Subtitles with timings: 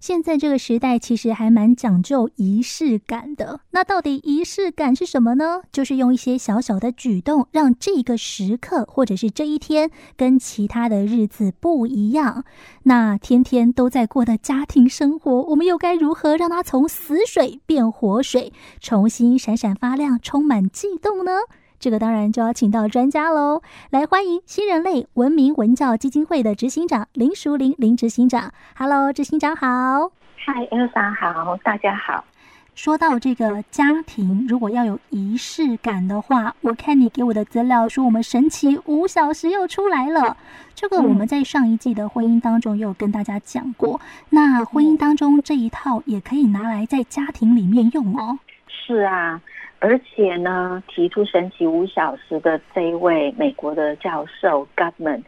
[0.00, 3.60] 现在这个时代其实还蛮讲究仪式感的。
[3.70, 5.62] 那到底仪式感是什么呢？
[5.72, 12.44] 就是用一些小小的举动，让这个时刻或者是这一天跟其他的日子不一样。
[12.84, 21.32] 那天天都在过的家庭生活，我们又该如何让它从死水变活水，重新闪闪发亮，充满悸动呢？
[21.80, 28.52] 这个当然就要请到专家喽，来欢迎新人类文明文教基金会的执行长林淑玲林执行长。
[28.76, 30.10] Hello，执行长好。
[30.36, 32.24] 嗨，Elsa 好，大家好。
[32.74, 40.36] 说到这个家庭，如果要有仪式感的话，我看你给我的资料说，我们神奇五小时又出来了。
[40.74, 44.00] 这个我们在上一季的婚姻当中也有跟大家讲过。
[44.30, 48.40] 那婚姻当中这一套也可以拿来在家庭里面用哦。
[48.66, 49.40] 是啊。
[49.80, 55.22] 而且呢，提出神奇五小时的这一位美国的教授 Gottman，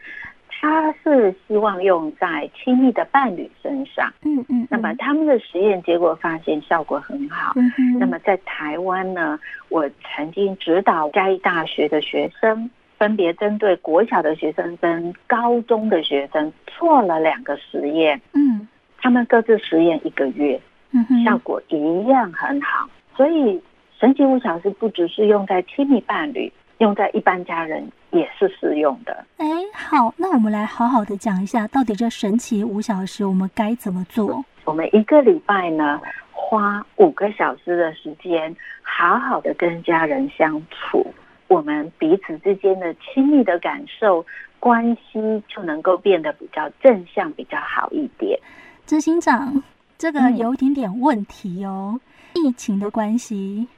[0.48, 4.12] 他是希望用在亲密的伴侣身上。
[4.22, 4.66] 嗯嗯。
[4.68, 7.52] 那么他们的实验结果发现效果很好。
[7.54, 7.98] 嗯嗯。
[8.00, 9.38] 那么在台湾呢，
[9.68, 18.20] 我曾经指导嘉义大学的学生，分别针对国小的学生跟高中的学生做了两个实验。
[18.32, 18.66] 嗯。
[19.00, 20.60] 他们各自实验一个月。
[20.90, 21.24] 嗯哼。
[21.24, 22.88] 效果一样很好。
[23.16, 23.62] 所以。
[24.00, 29.12] 神奇五小时不只是用在亲密伴侣，用在一般家人也是适用的。
[29.36, 34.42] 哎，好，那我们来好好的讲一下，到底这神奇五小时我们该怎么做？
[34.64, 36.00] 我们一个礼拜呢，
[36.32, 41.06] 花五个小时的时间，好好的跟家人相处，
[41.48, 44.24] 我们彼此之间的亲密的感受
[44.58, 48.40] 关系就能够变得比较正向，比较好一点。
[48.86, 49.62] 执行长，
[49.98, 52.00] 这个有一点点问题哦，
[52.34, 53.68] 嗯、疫情的关系。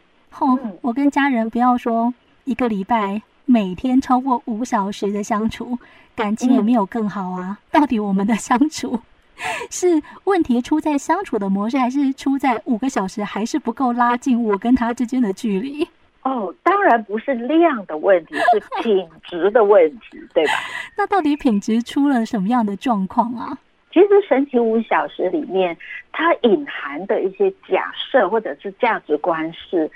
[0.40, 2.12] 哦，我跟家人不要说
[2.44, 5.78] 一个礼拜每天超过五小时的相处，
[6.16, 7.58] 感情也没有更好啊。
[7.70, 9.00] 到底我们的相处
[9.70, 15.86] 是问题出在相处的模式，还是出在五个小时还是不够拉近我跟他之间的距离？
[16.22, 20.52] 哦，当然不是量的问题，是 品质的问题，对吧？
[20.96, 23.58] 那到底品质出了什么样的状况啊？
[23.92, 25.76] 其实神奇五小时里面，
[26.12, 29.90] 它隐含的一些假设或者是价值观是。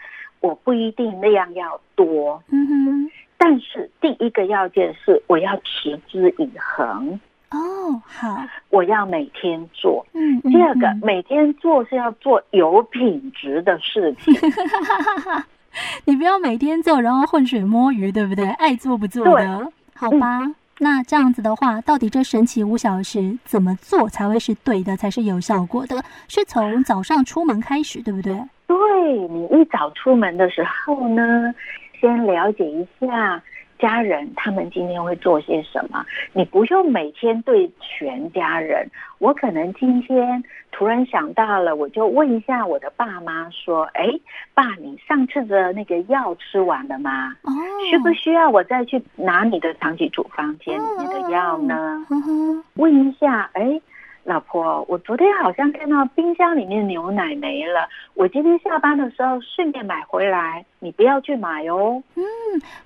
[0.47, 7.19] 我不一定那样要多，嗯哼，但是第一个要件是我要持之以恒。
[7.51, 10.07] 哦，好，我要每天做。
[10.13, 14.35] 嗯，第二个，每天做是要做有品质的事情。
[16.05, 18.47] 你不要每天做，然后浑水摸鱼，对不对？
[18.59, 20.41] 爱做不做的，好吧？
[20.45, 26.05] 嗯那这样子的话，到底这神奇五小时怎么做才会是对的，才是有效果的？
[26.29, 28.35] 是从早上出门开始，对不对？
[28.67, 28.77] 对，
[29.13, 31.55] 你一早出门的时候呢，
[32.01, 33.43] 先了解一下。
[33.79, 36.03] 家人他们今天会做些什么？
[36.33, 38.89] 你不用每天对全家人。
[39.19, 44.09] 我可能今天突然想到了，我就问一下我的爸妈说：“哎，
[44.55, 47.37] 爸，你上次的那个药吃完了吗？
[47.43, 47.53] 哦，
[47.91, 53.79] 需不需要我再去拿你的长期处方间里面的药呢？”哦，问一下，哎。
[54.27, 62.03] 老婆，我昨天好像看到冰箱里面牛奶没了，我今天下班的时候顺便买回来，你不要去买哦。
[62.17, 62.25] 嗯，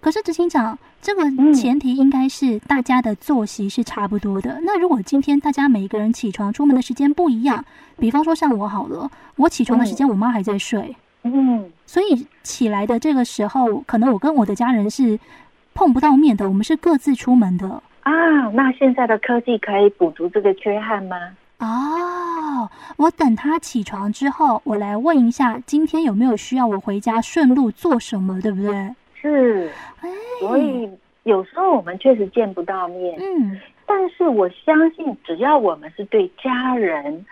[0.02, 1.22] 可是执行长，这个
[1.54, 4.50] 前提应该是大家的作息是差不多的。
[4.52, 7.64] 嗯、那如果今天大家每一个人起床出门的时间不一样，
[7.96, 15.18] 比方说像我好了，我起床的时间我妈还在睡，嗯，所以起来的这个时候，可能我跟我的家人是
[15.72, 17.82] 碰不到面的，我们是各自出门的。
[18.02, 21.16] 啊，那现在的科技可以补足这个缺憾吗？
[21.58, 28.94] 哦，我等他起床之后，我来问一下，今天有没有需要我回家顺路做什么，对不对？
[29.14, 30.08] 是，哎，
[30.40, 30.88] 所以
[31.24, 37.26] 有时候我们确实见不到面，嗯，但是我相信，只要我们是对家人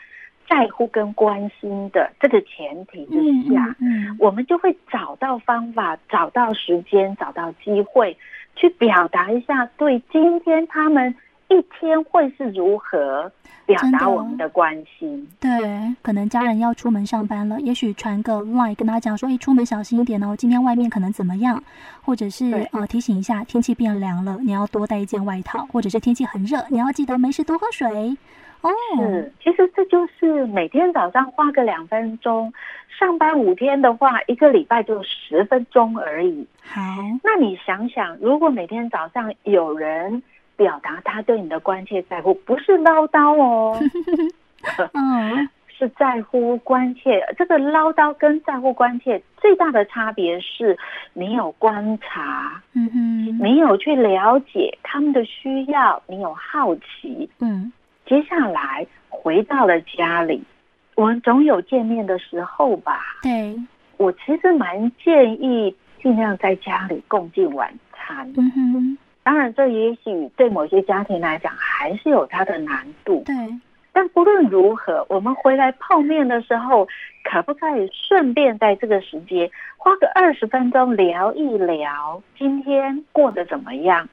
[0.46, 3.14] 在乎跟关心的这个前提之
[3.50, 8.14] 下，嗯，嗯，我们就会找到方法，找到时间，找到机会。
[8.58, 11.14] 去表达一下对今天他们
[11.48, 13.30] 一天会是如何
[13.64, 15.26] 表达我们的关心。
[15.38, 15.48] 对，
[16.02, 21.62] 可能家人要出门上班了，也许传个 line 跟他讲说：“哎，出门小心一点哦，今天外面可能怎么样？”
[22.02, 28.16] 或者是对呃提醒一下，天气变凉了，你要多带一件外套；或者是天气很热，你要记得没事多喝水。
[28.60, 32.52] 哦，是，其实这就是每天早上花个两分钟，
[32.88, 36.46] 上班五天的话，一个礼拜就十分钟而已。
[36.64, 36.80] 好，
[37.22, 40.22] 那你想想，如果每天早上有人
[40.56, 43.78] 表达他对你的关切在乎，不是唠叨哦，
[44.92, 47.24] 嗯， 是在乎关切。
[47.38, 50.76] 这个唠叨跟在乎关切最大的差别是，
[51.12, 57.72] 你有观察，嗯哼，你有去了解他们的需要，你有好奇，嗯。
[58.08, 60.42] 接下来回到了家里，
[60.94, 63.00] 我们总有见面的时候吧？
[63.22, 63.54] 对，
[63.98, 68.32] 我其实蛮建议尽量在家里共进晚餐。
[68.38, 73.22] 嗯哼，当然，这也许对某些家庭来讲还是有它的难度。
[73.26, 73.34] 对，
[73.92, 76.88] 但不论如何，我们回来泡面的时候，
[77.24, 84.08] 可不可以顺便在这个时间花个二十分钟聊一聊今天过得怎么样，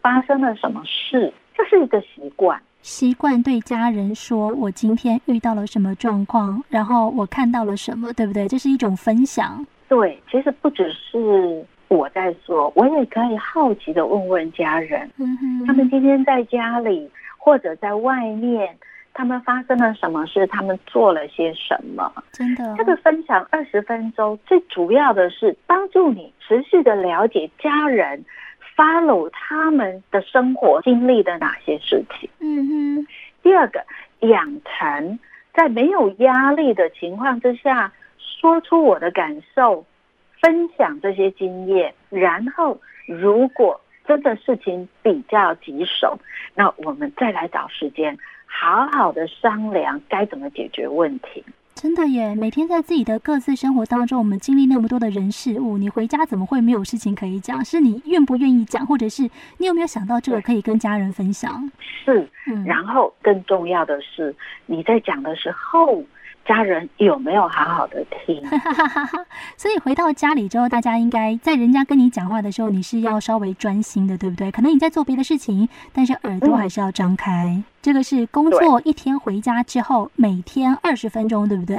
[0.00, 1.32] 发生了什么事？
[1.54, 2.60] 这是一个习惯。
[2.86, 8.46] 习惯对家人说：“我今天遇到了什么状况，然后我看到了什么，对不对？
[8.46, 9.66] 这是一种分享。
[9.88, 18.72] 对，其实不只是我在说，我也可以好奇的问问家人，嗯哼，他们今天在家里或者在外面，
[19.12, 22.12] 他们发生了什么事，他们做了些什么。
[22.30, 28.24] 真的，这个分享二十分钟，最主要的是帮助你持续的了解家人。”
[28.76, 32.28] follow 他们的生活经历的哪些事情？
[32.56, 33.06] 嗯哼。
[33.42, 33.84] 第二个，
[34.20, 35.18] 养成
[35.52, 39.84] 在没有压力的情况之下，说出我的感受，
[40.40, 41.94] 分享这些经验。
[42.10, 46.18] 然后，如果真的事情比较棘手，
[46.54, 48.16] 那我们再来找时间，
[48.46, 51.44] 好好的商量该怎么解决问题。
[51.76, 52.34] 真的耶！
[52.34, 57.62] 每天在自己的各自生活当中，我们经历那么多的人事物，你回家怎么会没有事情可以讲？
[57.62, 59.28] 是你愿不愿意讲，或者是
[59.58, 61.70] 你有没有想到这个可以跟家人分享？
[62.02, 62.64] 是，嗯。
[62.64, 64.34] 然后更重要的是，
[64.64, 66.02] 你在讲的时候。
[66.46, 68.42] 家人有没有好好的听？
[69.56, 74.50] 所以回到家里之后，大家应该在人家跟你讲话的时候，你是要稍微专心的，对不对？
[74.50, 77.46] 可能你在做别的事情，但是耳朵还是要张开。
[77.46, 81.78] 嗯、这个是工作一天回家之后，每天二十分钟，对不对？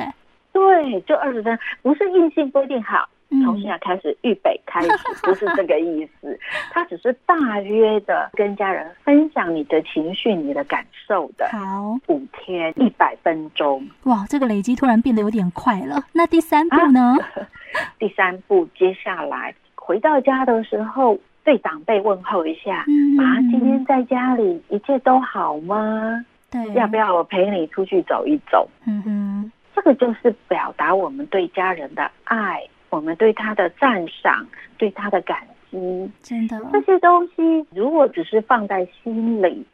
[0.53, 3.07] 对，就二十分，不是硬性规定好。
[3.44, 4.89] 从现在开始预备开始，
[5.21, 6.39] 不是这个意思，
[6.71, 11.47] 他只是大约的跟家人分享你的情绪、你的感受的。
[11.51, 16.03] 好，五天一百分钟，哇，这个累积突然变得有点快了。
[16.13, 17.15] 那第三步呢？
[17.19, 17.47] 啊、
[18.00, 22.85] 第三步，接下来回到家的时候，对长辈问候一下。
[22.88, 26.25] 嗯，啊，今天在家里一切都好吗？
[26.50, 28.69] 对，要不要我陪你出去走一走？
[28.85, 32.63] 嗯哼，这个就是表达我们对家人的爱。
[32.89, 34.48] 我们对他的赞赏，
[34.78, 39.66] 对他的感激，真的这些东西，如果只是放在心里，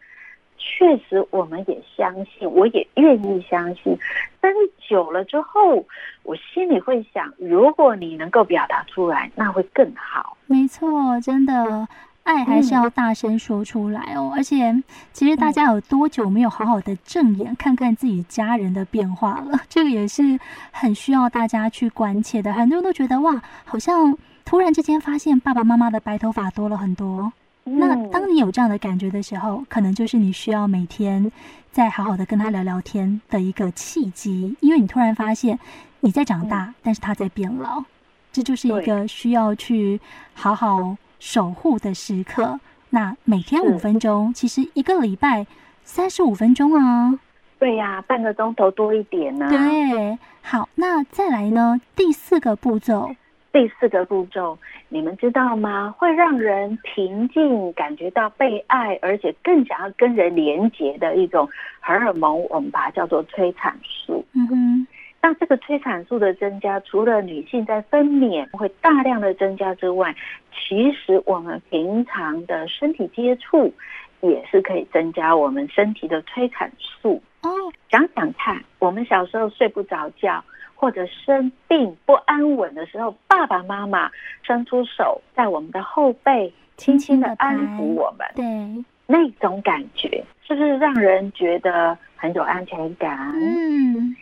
[0.58, 3.98] 确实我们也相信，我也愿意相信。
[4.40, 4.58] 但是
[4.88, 5.86] 久了之后，
[6.24, 10.36] 我心里会想，如果你能够表达出来，那会更好。
[10.48, 11.88] 没错，真的。
[12.24, 14.82] 爱还是要大声说出来哦，而且
[15.12, 19.60] 其实大家有多久没有好好的正眼看看自己家人的变化了？
[19.68, 20.40] 这个也是
[20.72, 22.54] 很需要大家去关切的。
[22.54, 27.34] 很多人都觉得哇，好像突然之间发现爸爸妈妈的白头发多了很多。
[27.66, 31.30] 那当你有这样的感觉的时候，可能就是你需要每天
[31.72, 35.60] 再好好的跟他聊聊天的一个契机，因为你突然发现
[36.00, 37.84] 你在长大，但是他在变老，
[38.32, 40.00] 这就是一个需要去
[40.34, 40.96] 好好。
[41.24, 42.60] 守护的时刻，
[42.90, 45.48] 那每天五分钟，其实一个礼拜
[45.82, 47.18] 三十五分钟啊。
[47.58, 49.50] 对呀、啊，半个钟头多一点呢、啊。
[49.50, 51.80] 对，好，那再来呢？
[51.96, 53.16] 第四个步骤，
[53.54, 54.60] 第四个步骤，
[54.90, 55.96] 你们知道吗？
[55.98, 61.48] 会让人平静，感觉到被爱，而且更想要跟人连结的一种
[61.80, 64.26] 荷尔蒙，我们把它叫做催产素。
[64.34, 64.88] 嗯哼。
[65.26, 70.14] 那这个催产素的增加，除了女性在分娩会大量的增加之外，
[70.52, 73.74] 其实我们平常的身体接触
[74.20, 77.24] 也是可以增加我们身体的催产素。
[77.44, 77.50] 哦，
[77.90, 80.44] 想想看，我们小时候睡不着觉
[80.76, 84.12] 或者生病不安稳的时候，爸爸妈妈
[84.46, 93.32] 伸出手在我们的后背轻轻的安抚我们，对，那种感觉是不是让人觉得很有安全感？
[93.36, 94.14] 嗯。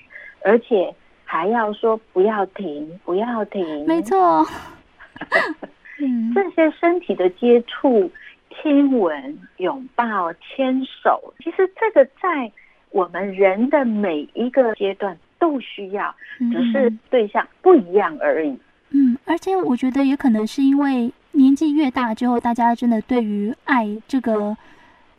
[0.43, 0.93] 而且
[1.23, 3.85] 还要说不要停，不要停。
[3.85, 4.45] 没错，
[5.99, 8.11] 嗯，这些身体的接触、
[8.61, 12.51] 亲吻、拥抱、牵手，其实这个在
[12.89, 16.13] 我们人的每一个阶段都需要，
[16.51, 18.57] 只是对象不一样而已。
[18.89, 24.57] 嗯，而且我觉得也可能是因为年纪越大之后，大家真的对于爱这个。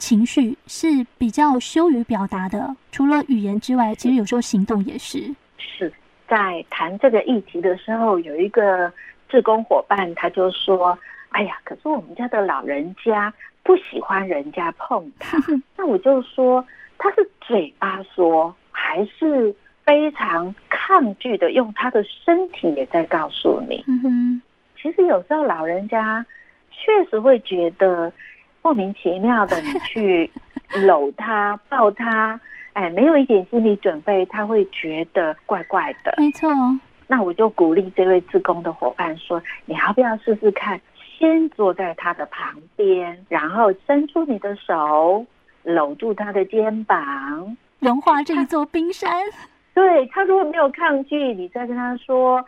[0.03, 5.33] 情绪是比较羞于表达的，除了语言之外，其实有时候行动也是。
[5.57, 5.93] 是
[6.27, 8.93] 在谈这个议题的时候，有一个
[9.29, 10.99] 志工伙伴，他就说
[11.31, 13.33] ：“哎呀，可是我们家的老人家
[13.63, 15.39] 不喜欢人家碰他。
[15.79, 16.67] ”那我就说，
[16.99, 19.55] 他是嘴巴说，还是
[19.85, 23.85] 非常抗拒的，用他的身体也在告诉你。
[23.87, 24.43] 嗯哼，
[24.83, 26.27] 其实有时候老人家
[26.73, 28.13] 确实会觉得。
[28.63, 30.31] 莫名其妙的，你去
[30.87, 32.41] 搂他、抱他，
[32.75, 36.15] 哎，没有一点心理准备，他会觉得怪怪的。
[36.17, 36.51] 没错。
[37.09, 40.81] 那我就鼓励这位自工的伙伴说：“你要不要试试看？
[41.19, 45.27] 先坐在他的旁边，然后伸出你的手，
[45.63, 49.11] 搂住他的肩膀，融化这一座冰山。
[49.75, 52.43] 对，他如果没有抗拒，你再跟他说：‘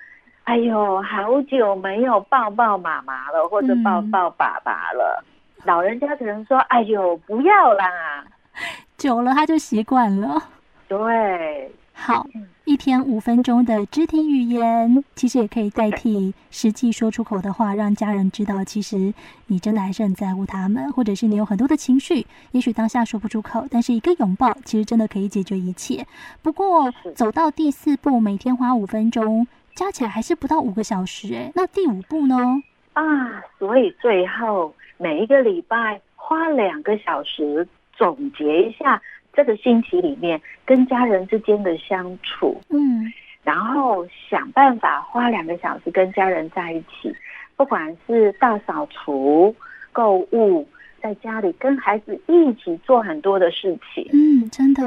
[0.45, 5.23] 哎呦，好久没有抱抱妈妈了，或者抱抱爸爸了。
[5.27, 5.29] 嗯’
[5.65, 8.25] 老人家可能说：‘哎呦，不要啦。
[8.97, 10.43] ’久了他就习惯了。
[10.87, 12.27] 对，好，
[12.65, 19.13] 一天五分钟的肢体语言，其实也可以代替实际说出口的话，让家人知道，其实
[19.47, 26.07] 你真的还是很在乎他们，或者是你有很多的情绪，也许当下说不出口，但是一个拥抱，其实真的可以解决一切。
[26.43, 32.63] 不过走到第四步，每天花五分钟，加起来还是不到五个小时，哎，那第五步呢？
[32.93, 34.73] 啊，所以最后
[35.05, 37.69] 每一个礼拜花两个小时。
[37.97, 39.01] 总结一下
[39.33, 43.05] 这个星期里面跟家人之间的相处，嗯，
[43.45, 47.15] 然后想办法花两个小时跟家人在一起，
[47.55, 49.55] 不管是大扫除、
[49.93, 50.67] 购物，
[51.01, 54.83] 在家里跟孩子一起做很多的事情，嗯，真的，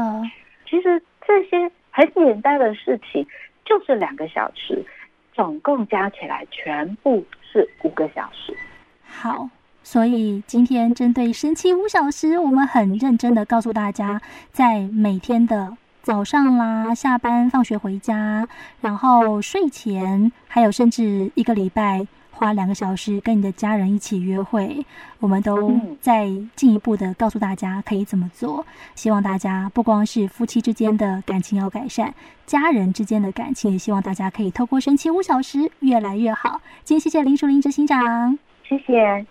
[0.69, 3.25] 其实这些很简单的事情
[3.63, 4.83] 就是两个小时，
[5.33, 8.53] 总共加起来全部是五个小时。
[9.07, 9.49] 好。
[9.87, 18.45] 所以今天针对神奇五小时，我们很认真的告诉大家，在每天的早上啦、下班、放学回家，
[18.81, 24.85] 然后睡前，还有甚至一个礼拜花两个小时跟你的家人一起约会，
[25.21, 28.65] 我们都在进一步的告诉大家可以怎么做。
[28.93, 32.13] 希望大家不光是夫妻之间的感情要改善，
[32.45, 36.59] 家人之间的感情也希望大家可以透过神奇五小时越来越好。
[36.83, 39.25] 今天谢谢林淑玲执行长，谢谢。